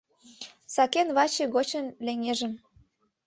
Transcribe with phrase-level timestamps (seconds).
[0.73, 2.53] Сакен ваче гочын леҥежым